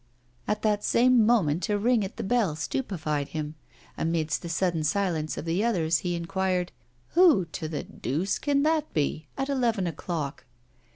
At 0.47 0.63
that 0.63 0.83
same 0.83 1.23
moment 1.27 1.69
a 1.69 1.77
ring 1.77 2.03
at 2.03 2.17
the 2.17 2.23
bell 2.23 2.55
stupefied 2.55 3.27
him. 3.27 3.53
Amidst 3.95 4.41
the 4.41 4.49
sudden 4.49 4.83
silence 4.83 5.37
of 5.37 5.45
the 5.45 5.63
others, 5.63 5.99
he 5.99 6.15
inquired 6.15 6.71
'Who, 7.09 7.45
to 7.51 7.67
the 7.67 7.83
deuce, 7.83 8.39
can 8.39 8.63
that 8.63 8.91
be 8.95 9.27
at 9.37 9.47
eleven 9.47 9.85
o'clock? 9.85 10.45